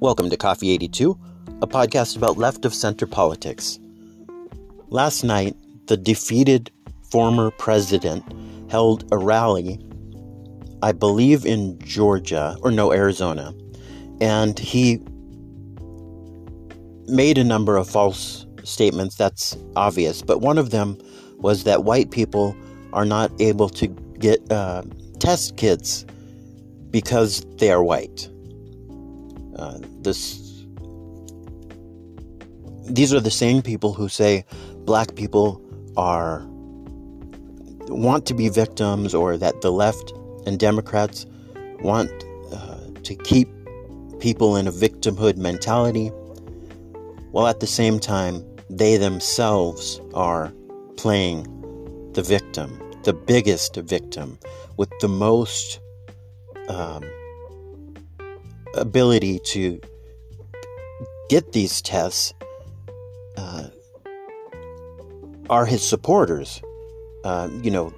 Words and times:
Welcome 0.00 0.30
to 0.30 0.36
Coffee 0.36 0.70
82, 0.70 1.18
a 1.60 1.66
podcast 1.66 2.16
about 2.16 2.38
left 2.38 2.64
of 2.64 2.72
center 2.72 3.04
politics. 3.04 3.80
Last 4.90 5.24
night, 5.24 5.56
the 5.88 5.96
defeated 5.96 6.70
former 7.10 7.50
president 7.50 8.22
held 8.70 9.04
a 9.10 9.18
rally, 9.18 9.84
I 10.84 10.92
believe 10.92 11.44
in 11.44 11.80
Georgia, 11.80 12.56
or 12.62 12.70
no, 12.70 12.92
Arizona, 12.92 13.52
and 14.20 14.56
he 14.56 15.00
made 17.08 17.36
a 17.36 17.42
number 17.42 17.76
of 17.76 17.90
false 17.90 18.46
statements. 18.62 19.16
That's 19.16 19.56
obvious, 19.74 20.22
but 20.22 20.40
one 20.40 20.58
of 20.58 20.70
them 20.70 20.96
was 21.38 21.64
that 21.64 21.82
white 21.82 22.12
people 22.12 22.56
are 22.92 23.04
not 23.04 23.32
able 23.40 23.68
to 23.70 23.88
get 24.20 24.38
uh, 24.52 24.82
test 25.18 25.56
kits 25.56 26.06
because 26.92 27.44
they 27.56 27.72
are 27.72 27.82
white. 27.82 28.30
This, 30.02 30.64
these 32.84 33.12
are 33.12 33.20
the 33.20 33.30
same 33.30 33.62
people 33.62 33.92
who 33.92 34.08
say 34.08 34.44
black 34.84 35.14
people 35.14 35.60
are 35.96 36.46
want 37.88 38.26
to 38.26 38.34
be 38.34 38.48
victims, 38.48 39.14
or 39.14 39.36
that 39.36 39.60
the 39.60 39.72
left 39.72 40.12
and 40.46 40.58
Democrats 40.58 41.26
want 41.80 42.10
uh, 42.52 42.78
to 43.02 43.14
keep 43.14 43.48
people 44.20 44.56
in 44.56 44.66
a 44.66 44.72
victimhood 44.72 45.36
mentality, 45.36 46.08
while 47.32 47.46
at 47.46 47.60
the 47.60 47.66
same 47.66 47.98
time 47.98 48.44
they 48.70 48.96
themselves 48.98 50.00
are 50.12 50.52
playing 50.96 51.44
the 52.12 52.22
victim, 52.22 52.78
the 53.04 53.12
biggest 53.12 53.76
victim, 53.76 54.38
with 54.76 54.90
the 55.00 55.08
most 55.08 55.80
um, 56.68 57.02
ability 58.74 59.38
to 59.40 59.80
get 61.28 61.52
these 61.52 61.82
tests 61.82 62.34
uh, 63.36 63.68
are 65.50 65.66
his 65.66 65.86
supporters. 65.86 66.62
Uh, 67.24 67.48
you 67.62 67.70
know, 67.70 67.92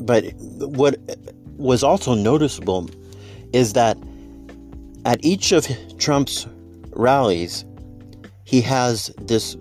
but 0.00 0.24
what 0.58 0.96
was 1.56 1.82
also 1.82 2.14
noticeable 2.14 2.88
is 3.52 3.72
that 3.72 3.96
at 5.04 5.24
each 5.24 5.52
of 5.52 5.66
Trump's 5.98 6.46
rallies, 6.90 7.64
he 8.44 8.60
has 8.60 9.12
this 9.20 9.56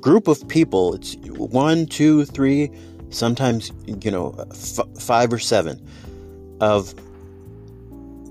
group 0.00 0.28
of 0.28 0.46
people. 0.48 0.94
It's 0.94 1.16
one, 1.36 1.86
two, 1.86 2.24
three, 2.24 2.70
sometimes, 3.10 3.72
you 3.86 4.10
know, 4.10 4.34
f- 4.50 4.86
five 4.98 5.32
or 5.32 5.38
seven 5.38 5.86
of 6.60 6.94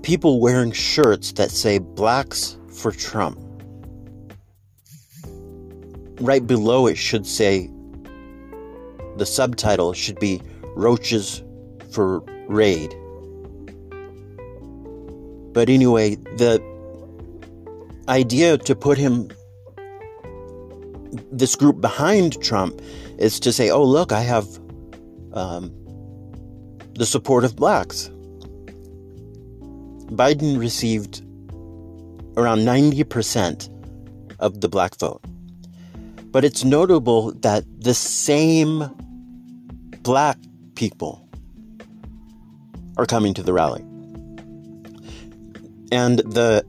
people 0.02 0.40
wearing 0.40 0.72
shirts 0.72 1.32
that 1.32 1.50
say 1.50 1.78
blacks 1.78 2.56
for 2.68 2.92
Trump. 2.92 3.38
Right 6.20 6.46
below 6.46 6.86
it 6.86 6.96
should 6.96 7.26
say, 7.26 7.70
the 9.16 9.26
subtitle 9.26 9.92
should 9.92 10.18
be 10.18 10.40
Roaches 10.76 11.42
for 11.90 12.20
Raid. 12.48 12.94
But 15.52 15.68
anyway, 15.68 16.14
the 16.14 16.62
idea 18.08 18.56
to 18.58 18.74
put 18.74 18.98
him, 18.98 19.30
this 21.32 21.56
group 21.56 21.80
behind 21.80 22.40
Trump, 22.42 22.80
is 23.18 23.40
to 23.40 23.52
say, 23.52 23.70
oh, 23.70 23.84
look, 23.84 24.12
I 24.12 24.20
have 24.20 24.46
um, 25.32 25.72
the 26.94 27.06
support 27.06 27.44
of 27.44 27.56
blacks. 27.56 28.10
Biden 30.10 30.58
received 30.58 31.22
around 32.36 32.60
90% 32.60 33.68
of 34.38 34.60
the 34.60 34.68
black 34.68 34.96
vote. 34.98 35.22
But 36.32 36.44
it's 36.44 36.64
notable 36.64 37.32
that 37.32 37.64
the 37.80 37.94
same 37.94 38.88
black 40.02 40.38
people 40.74 41.26
are 42.96 43.06
coming 43.06 43.34
to 43.34 43.42
the 43.42 43.52
rally. 43.52 43.82
And 45.92 46.20
the 46.20 46.64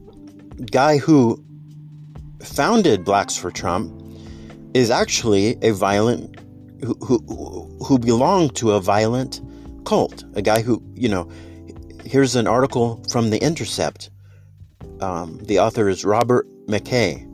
guy 0.70 0.98
who 0.98 1.42
founded 2.40 3.04
Blacks 3.04 3.36
for 3.36 3.50
Trump 3.50 3.92
is 4.74 4.90
actually 4.90 5.58
a 5.62 5.72
violent 5.72 6.36
who 6.82 6.94
who 7.04 7.18
who 7.84 7.98
belonged 7.98 8.56
to 8.56 8.72
a 8.72 8.80
violent 8.80 9.40
cult. 9.84 10.24
A 10.34 10.42
guy 10.42 10.62
who, 10.62 10.82
you 10.94 11.08
know, 11.08 11.30
here's 12.04 12.36
an 12.36 12.46
article 12.46 13.02
from 13.10 13.30
The 13.30 13.42
Intercept. 13.42 14.10
Um, 15.00 15.38
the 15.42 15.58
author 15.58 15.88
is 15.88 16.04
Robert 16.04 16.46
Mackey. 16.68 17.26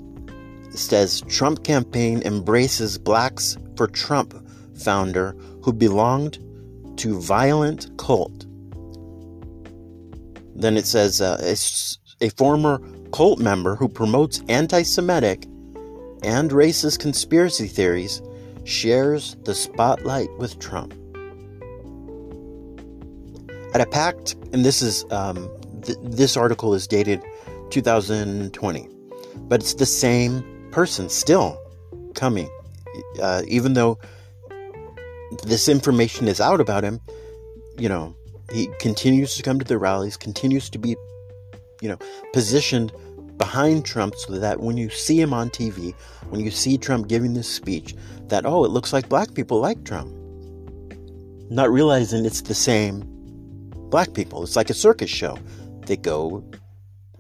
It 0.67 0.79
says 0.79 1.23
Trump 1.23 1.65
campaign 1.65 2.23
embraces 2.25 2.99
Blacks 2.99 3.57
for 3.77 3.87
Trump 3.87 4.35
founder 4.77 5.33
who 5.63 5.73
belonged 5.73 6.39
to 6.99 7.21
violent 7.21 7.97
cult. 7.99 8.47
Then 10.55 10.77
it 10.77 10.87
says 10.87 11.21
uh, 11.21 11.39
a, 11.41 12.25
a 12.25 12.31
former 12.31 12.81
cult 13.13 13.39
member 13.39 13.77
who 13.77 13.89
promotes 13.89 14.43
anti-Semitic 14.49 15.45
and 16.23 16.51
racist 16.51 16.99
conspiracy 16.99 17.69
theories 17.69 18.21
shares 18.65 19.37
the 19.45 19.55
spotlight 19.55 20.29
with 20.39 20.59
Trump. 20.59 20.95
At 23.75 23.81
a 23.81 23.87
pact, 23.87 24.35
and 24.53 24.65
this 24.65 24.81
is 24.81 25.05
um, 25.11 25.51
th- 25.83 25.99
this 26.03 26.37
article 26.37 26.75
is 26.75 26.87
dated 26.87 27.23
2020, 27.71 28.89
but 29.41 29.61
it's 29.61 29.75
the 29.75 29.87
same 29.87 30.43
person 30.71 31.09
still 31.09 31.61
coming, 32.15 32.49
uh, 33.21 33.43
even 33.47 33.75
though 33.75 33.99
this 35.43 35.69
information 35.69 36.29
is 36.29 36.41
out 36.41 36.61
about 36.61 36.83
him. 36.85 37.01
You 37.77 37.89
know, 37.89 38.15
he 38.53 38.69
continues 38.81 39.37
to 39.37 39.43
come 39.43 39.59
to 39.59 39.65
the 39.65 39.79
rallies, 39.79 40.17
continues 40.17 40.71
to 40.71 40.79
be, 40.79 40.97
you 41.81 41.89
know, 41.89 41.99
positioned 42.33 42.93
behind 43.37 43.85
Trump 43.85 44.17
so 44.17 44.39
that 44.39 44.61
when 44.61 44.77
you 44.77 44.91
see 44.91 45.21
him 45.21 45.33
on 45.33 45.51
TV, 45.51 45.95
when 46.31 46.41
you 46.41 46.51
see 46.51 46.77
Trump 46.77 47.09
giving 47.09 47.35
this 47.35 47.49
speech, 47.49 47.95
that, 48.29 48.45
oh, 48.45 48.65
it 48.65 48.71
looks 48.71 48.93
like 48.93 49.09
black 49.09 49.33
people 49.35 49.61
like 49.61 49.85
Trump. 49.85 50.13
Not 51.51 51.71
realizing 51.71 52.27
it's 52.27 52.43
the 52.43 52.55
same 52.55 53.18
black 53.91 54.15
people. 54.15 54.43
It's 54.43 54.57
like 54.57 54.71
a 54.71 54.75
circus 54.75 55.11
show. 55.11 55.39
They 55.87 55.97
go 55.97 56.45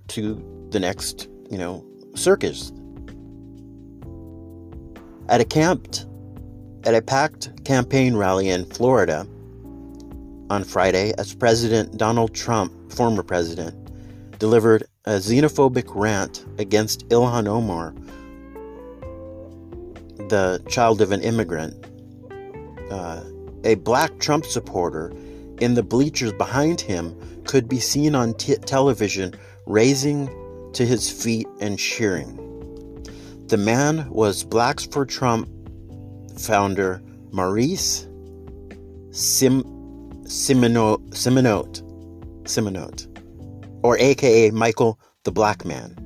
to 0.08 0.68
the 0.70 0.80
next, 0.80 1.28
you 1.50 1.58
know, 1.58 1.84
circus. 2.14 2.72
At 5.28 5.40
a 5.40 5.44
camped, 5.44 6.06
at 6.84 6.94
a 6.94 7.02
packed 7.02 7.64
campaign 7.64 8.16
rally 8.16 8.48
in 8.48 8.64
Florida 8.66 9.26
on 10.50 10.64
Friday, 10.64 11.12
as 11.18 11.34
President 11.34 11.98
Donald 11.98 12.34
Trump, 12.34 12.92
former 12.92 13.22
president, 13.22 13.74
delivered 14.38 14.84
a 15.04 15.12
xenophobic 15.12 15.94
rant 15.94 16.46
against 16.58 17.06
Ilhan 17.08 17.46
Omar, 17.46 17.94
the 20.28 20.62
child 20.68 21.00
of 21.00 21.12
an 21.12 21.22
immigrant. 21.22 21.74
Uh, 22.90 23.22
a 23.64 23.74
black 23.76 24.18
Trump 24.18 24.46
supporter 24.46 25.12
in 25.60 25.74
the 25.74 25.82
bleachers 25.82 26.32
behind 26.32 26.80
him 26.80 27.16
could 27.44 27.68
be 27.68 27.80
seen 27.80 28.14
on 28.14 28.34
t- 28.34 28.56
television 28.56 29.34
raising 29.66 30.28
to 30.72 30.86
his 30.86 31.10
feet 31.10 31.46
and 31.60 31.78
cheering. 31.78 32.36
The 33.46 33.56
man 33.56 34.08
was 34.10 34.44
Blacks 34.44 34.84
for 34.86 35.06
Trump 35.06 35.48
founder 36.38 37.02
Maurice 37.32 38.06
Sim- 39.10 39.64
Simino- 40.24 41.00
Siminote, 41.10 41.82
Siminote, 42.44 43.06
or 43.82 43.98
aka 43.98 44.50
Michael 44.50 45.00
the 45.24 45.32
Black 45.32 45.64
Man, 45.64 45.96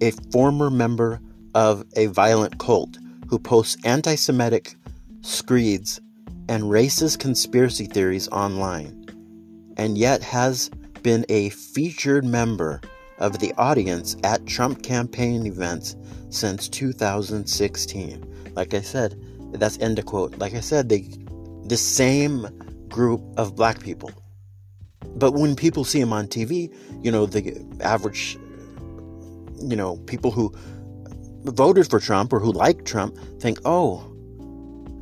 a 0.00 0.10
former 0.32 0.70
member 0.70 1.20
of 1.54 1.84
a 1.96 2.06
violent 2.06 2.58
cult 2.58 2.98
who 3.28 3.38
posts 3.38 3.76
anti 3.84 4.16
Semitic 4.16 4.74
screeds 5.20 6.00
and 6.48 6.64
racist 6.64 7.18
conspiracy 7.18 7.86
theories 7.86 8.28
online, 8.28 8.97
and 9.78 9.96
yet 9.96 10.22
has 10.22 10.68
been 11.02 11.24
a 11.28 11.48
featured 11.50 12.24
member 12.24 12.80
of 13.18 13.38
the 13.38 13.52
audience 13.54 14.16
at 14.24 14.44
Trump 14.46 14.82
campaign 14.82 15.46
events 15.46 15.96
since 16.30 16.68
2016. 16.68 18.52
Like 18.54 18.74
I 18.74 18.80
said, 18.80 19.20
that's 19.52 19.78
end 19.78 19.98
of 19.98 20.06
quote. 20.06 20.36
Like 20.38 20.54
I 20.54 20.60
said, 20.60 20.88
they 20.88 21.08
the 21.64 21.76
same 21.76 22.46
group 22.88 23.22
of 23.36 23.56
black 23.56 23.80
people. 23.80 24.10
But 25.16 25.32
when 25.32 25.56
people 25.56 25.84
see 25.84 26.00
him 26.00 26.12
on 26.12 26.26
TV, 26.26 26.74
you 27.02 27.10
know, 27.10 27.26
the 27.26 27.64
average 27.80 28.38
you 29.60 29.76
know, 29.76 29.96
people 30.06 30.30
who 30.30 30.52
voted 31.44 31.88
for 31.88 31.98
Trump 31.98 32.32
or 32.32 32.40
who 32.40 32.52
like 32.52 32.84
Trump 32.84 33.16
think, 33.40 33.60
"Oh, 33.64 34.04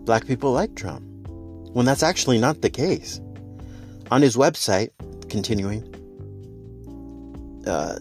black 0.05 0.27
people 0.27 0.53
like 0.53 0.75
Trump." 0.75 1.03
When 1.73 1.85
that's 1.85 2.03
actually 2.03 2.39
not 2.39 2.63
the 2.63 2.71
case. 2.71 3.21
On 4.11 4.23
his 4.23 4.37
website, 4.37 4.91
continuing, 5.29 5.83
uh, 7.67 7.99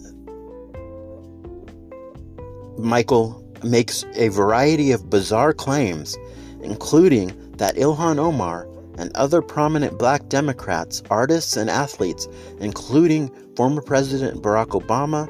Michael 2.78 3.44
makes 3.64 4.06
a 4.16 4.28
variety 4.28 4.92
of 4.92 5.10
bizarre 5.10 5.54
claims, 5.54 6.16
including 6.62 7.34
that 7.58 7.76
Ilhan 7.76 8.20
Omar 8.20 8.68
and 8.98 9.12
other 9.16 9.42
prominent 9.42 9.98
black 9.98 10.30
Democrats, 10.30 11.02
artists, 11.10 11.58
and 11.58 11.70
athletes, 11.70 12.28
including 12.60 13.30
former 13.56 13.82
President 13.82 14.44
Barack 14.44 14.80
Obama, 14.80 15.28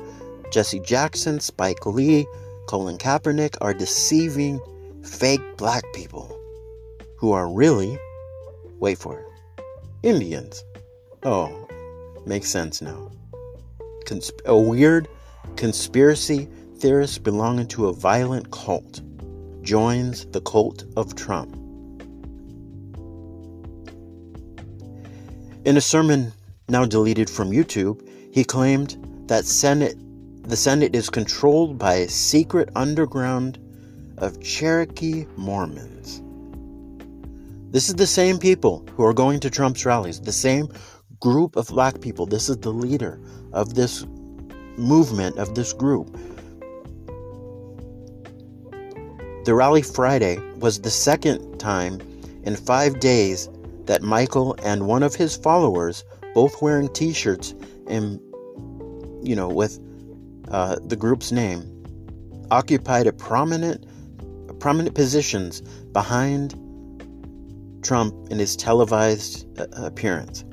Jesse 0.51 0.80
Jackson, 0.81 1.39
Spike 1.39 1.86
Lee, 1.86 2.28
Colin 2.68 2.98
Kaepernick, 2.98 3.56
are 3.62 3.74
deceiving 3.74 4.60
fake 5.04 5.42
black 5.57 5.83
people 5.94 6.38
who 7.18 7.31
are 7.31 7.51
really, 7.51 7.98
wait 8.80 8.98
for 8.98 9.19
it, 9.19 9.25
Indians. 10.06 10.63
Oh, 11.24 11.68
makes 12.28 12.48
sense 12.48 12.80
now. 12.80 13.12
Consp- 14.06 14.46
a 14.46 14.56
weird 14.56 15.07
conspiracy 15.56 16.48
theorist 16.78 17.24
belonging 17.24 17.68
to 17.69 17.88
a 17.88 17.94
violent 17.94 18.52
cult 18.52 19.02
joins 19.63 20.28
the 20.28 20.42
cult 20.42 20.84
of 20.96 21.16
Trump. 21.16 21.56
In 25.66 25.75
a 25.75 25.81
sermon 25.81 26.34
now 26.69 26.86
deleted 26.86 27.28
from 27.28 27.50
YouTube, 27.50 28.07
he 28.31 28.44
claimed 28.44 28.98
that 29.28 29.46
Senate 29.46 29.98
the 30.44 30.56
Senate 30.56 30.96
is 30.96 31.10
controlled 31.10 31.80
by 31.80 31.96
a 31.96 32.07
secret 32.07 32.69
underground 32.75 33.57
of 34.19 34.40
Cherokee 34.40 35.25
Mormons. 35.36 36.22
This 37.71 37.89
is 37.89 37.95
the 37.95 38.07
same 38.07 38.38
people 38.38 38.85
who 38.95 39.03
are 39.03 39.13
going 39.13 39.39
to 39.41 39.50
Trump's 39.50 39.85
rallies, 39.85 40.21
the 40.21 40.31
same 40.31 40.69
group 41.19 41.56
of 41.56 41.67
black 41.67 42.01
people. 42.01 42.25
This 42.25 42.50
is 42.50 42.57
the 42.57 42.71
leader 42.71 43.19
of 43.51 43.75
this 43.75 44.06
movement, 44.77 45.38
of 45.38 45.56
this 45.56 45.73
group. 45.73 46.15
The 49.45 49.53
rally 49.53 49.81
Friday 49.81 50.38
was 50.57 50.81
the 50.81 50.89
second 50.89 51.59
time 51.59 52.00
in 52.44 52.56
five 52.56 53.00
days 53.00 53.50
that 53.85 54.01
Michael 54.01 54.56
and 54.63 54.88
one 54.88 55.03
of 55.03 55.15
his 55.15 55.35
followers, 55.35 56.03
both 56.33 56.61
wearing 56.61 56.89
t 56.89 57.13
shirts 57.13 57.53
and, 57.88 58.19
you 59.21 59.35
know, 59.35 59.47
with 59.47 59.79
uh, 60.50 60.77
the 60.83 60.95
group's 60.95 61.31
name, 61.31 61.71
occupied 62.51 63.07
a 63.07 63.13
prominent, 63.13 63.85
prominent 64.59 64.95
positions 64.95 65.61
behind 65.91 66.56
Trump 67.85 68.13
in 68.31 68.39
his 68.39 68.55
televised 68.55 69.47
uh, 69.59 69.67
appearance. 69.75 70.43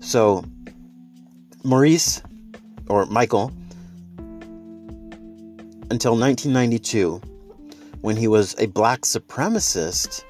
So, 0.00 0.44
Maurice, 1.64 2.22
or 2.88 3.06
Michael, 3.06 3.52
until 5.90 6.16
1992, 6.16 7.20
when 8.00 8.16
he 8.16 8.28
was 8.28 8.54
a 8.58 8.66
black 8.66 9.00
supremacist 9.02 10.22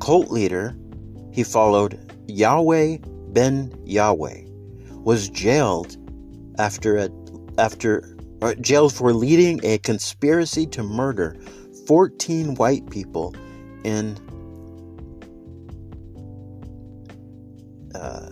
cult 0.00 0.30
leader, 0.30 0.76
he 1.32 1.42
followed 1.42 1.98
Yahweh 2.26 2.98
ben 3.34 3.70
Yahweh, 3.84 4.44
was 5.02 5.28
jailed 5.28 5.96
after 6.58 6.96
a, 6.96 7.10
after 7.58 8.13
uh, 8.44 8.54
jailed 8.56 8.92
for 8.92 9.14
leading 9.14 9.58
a 9.64 9.78
conspiracy 9.78 10.66
to 10.66 10.82
murder 10.82 11.34
14 11.86 12.56
white 12.56 12.88
people 12.90 13.34
in 13.84 14.18
uh, 17.94 18.28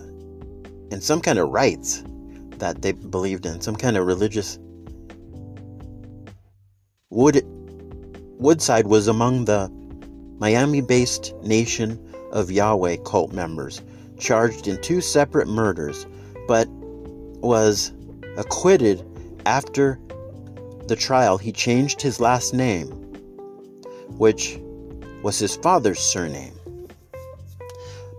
in 0.91 1.01
some 1.01 1.21
kind 1.23 1.39
of 1.39 1.49
rites 1.49 2.05
that 2.59 2.83
they 2.83 2.93
believed 2.93 3.47
in, 3.47 3.63
some 3.63 3.75
kind 3.75 3.97
of 3.97 4.07
religious. 4.07 4.59
Wood 7.09 7.43
Woodside 8.39 8.89
was 8.89 9.09
among 9.09 9.47
the 9.47 9.71
Miami-based 10.39 11.33
Nation 11.43 11.99
of 12.33 12.51
Yahweh 12.51 12.97
cult 13.07 13.33
members 13.33 13.81
charged 14.19 14.69
in 14.69 14.79
two 14.83 15.01
separate 15.01 15.49
murders, 15.49 16.07
but 16.47 16.69
was 16.69 17.93
acquitted 18.37 19.07
after 19.47 19.99
the 20.89 20.97
trial, 20.97 21.39
he 21.39 21.53
changed 21.53 22.03
his 22.03 22.21
last 22.21 22.55
name, 22.55 22.89
which 24.19 24.59
was 25.23 25.39
his 25.39 25.57
father's 25.57 26.01
surname. 26.01 26.59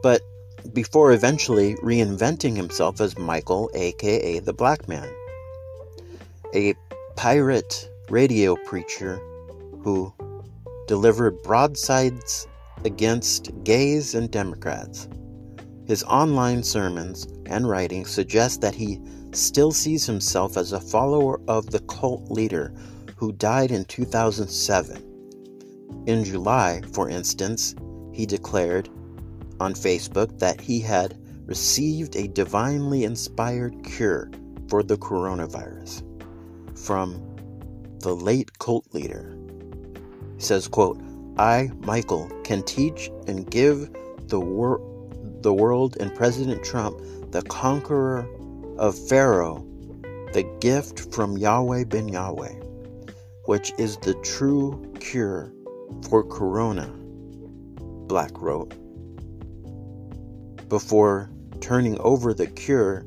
But 0.01 0.21
before 0.73 1.11
eventually 1.11 1.75
reinventing 1.75 2.55
himself 2.55 3.01
as 3.01 3.17
Michael, 3.17 3.69
aka 3.73 4.39
the 4.39 4.53
Black 4.53 4.87
Man, 4.87 5.09
a 6.53 6.73
pirate 7.15 7.89
radio 8.09 8.55
preacher 8.65 9.19
who 9.83 10.13
delivered 10.87 11.41
broadsides 11.43 12.47
against 12.85 13.51
gays 13.63 14.15
and 14.15 14.29
Democrats. 14.31 15.07
His 15.85 16.03
online 16.03 16.63
sermons 16.63 17.27
and 17.45 17.67
writings 17.67 18.09
suggest 18.09 18.61
that 18.61 18.75
he 18.75 19.01
still 19.33 19.71
sees 19.71 20.05
himself 20.05 20.57
as 20.57 20.71
a 20.71 20.79
follower 20.79 21.41
of 21.47 21.71
the 21.71 21.79
cult 21.81 22.31
leader 22.31 22.73
who 23.17 23.33
died 23.33 23.71
in 23.71 23.85
2007. 23.85 26.03
In 26.05 26.23
July, 26.23 26.81
for 26.93 27.09
instance, 27.09 27.75
he 28.11 28.25
declared 28.25 28.89
on 29.59 29.73
Facebook 29.73 30.39
that 30.39 30.61
he 30.61 30.79
had 30.79 31.17
received 31.45 32.15
a 32.15 32.27
divinely 32.27 33.03
inspired 33.03 33.83
cure 33.83 34.29
for 34.69 34.83
the 34.83 34.97
coronavirus 34.97 36.03
from 36.77 37.21
the 37.99 38.13
late 38.13 38.57
cult 38.59 38.85
leader. 38.93 39.37
He 40.35 40.41
says, 40.41 40.67
quote, 40.67 41.01
I, 41.37 41.71
Michael, 41.79 42.29
can 42.43 42.63
teach 42.63 43.09
and 43.27 43.49
give 43.49 43.89
the, 44.27 44.39
wor- 44.39 44.81
the 45.43 45.53
world 45.53 45.97
and 45.99 46.13
President 46.15 46.63
Trump, 46.63 46.99
the 47.31 47.43
conqueror 47.43 48.27
of 48.77 48.97
Pharaoh 49.07 49.65
the 50.33 50.43
gift 50.59 51.13
from 51.13 51.37
Yahweh 51.37 51.83
ben 51.83 52.07
Yahweh, 52.09 52.55
which 53.45 53.71
is 53.77 53.97
the 53.97 54.15
true 54.15 54.91
cure 54.99 55.53
for 56.09 56.23
corona, 56.23 56.87
Black 58.07 58.31
wrote. 58.41 58.73
Before 60.69 61.29
turning 61.61 61.99
over 61.99 62.33
the 62.33 62.47
cure, 62.47 63.05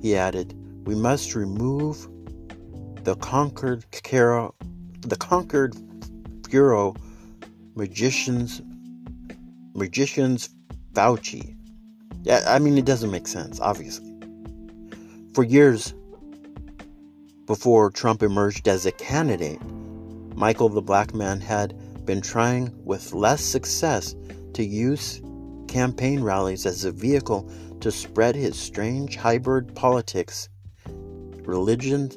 he 0.00 0.16
added, 0.16 0.54
We 0.86 0.94
must 0.94 1.34
remove 1.34 2.08
the 3.04 3.16
conquered 3.16 3.84
Pharaoh, 3.92 4.54
the 5.00 5.16
conquered 5.16 5.76
Pharaoh 6.50 6.96
magicians 7.74 8.62
magicians 9.74 10.48
Fauci. 10.92 11.56
Yeah, 12.22 12.44
I 12.46 12.58
mean 12.58 12.78
it 12.78 12.84
doesn't 12.84 13.10
make 13.10 13.26
sense, 13.26 13.60
obviously. 13.60 14.14
For 15.34 15.42
years 15.44 15.94
before 17.46 17.90
Trump 17.90 18.22
emerged 18.22 18.68
as 18.68 18.86
a 18.86 18.92
candidate, 18.92 19.60
Michael 20.36 20.68
the 20.68 20.82
Black 20.82 21.14
Man 21.14 21.40
had 21.40 21.74
been 22.06 22.20
trying 22.20 22.72
with 22.84 23.12
less 23.12 23.42
success 23.42 24.14
to 24.54 24.64
use 24.64 25.20
campaign 25.68 26.22
rallies 26.22 26.66
as 26.66 26.84
a 26.84 26.92
vehicle 26.92 27.50
to 27.80 27.90
spread 27.90 28.34
his 28.34 28.58
strange 28.58 29.16
hybrid 29.16 29.74
politics, 29.74 30.48
religion, 31.44 32.10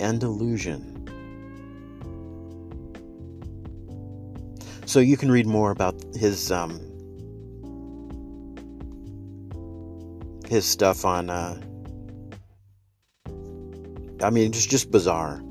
and 0.00 0.22
illusion. 0.22 0.88
So 4.86 5.00
you 5.00 5.16
can 5.16 5.30
read 5.30 5.46
more 5.46 5.70
about 5.70 5.94
his 6.14 6.50
um, 6.50 6.80
his 10.52 10.66
stuff 10.66 11.06
on 11.06 11.30
uh, 11.30 11.58
I 14.22 14.28
mean, 14.28 14.50
it's 14.50 14.66
just 14.66 14.90
bizarre. 14.90 15.42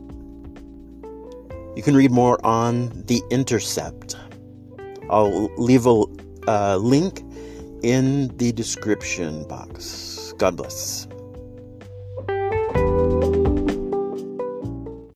You 1.76 1.82
can 1.84 1.96
read 1.96 2.12
more 2.12 2.38
on 2.46 2.90
The 3.08 3.22
Intercept. 3.32 4.16
I'll 5.10 5.50
leave 5.58 5.88
a 5.88 6.04
uh, 6.48 6.78
link 6.78 7.24
in 7.82 8.28
the 8.38 8.52
description 8.52 9.48
box. 9.48 10.34
God 10.38 10.56
bless. 10.56 11.08